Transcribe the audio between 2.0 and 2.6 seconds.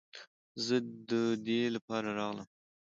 راغلم.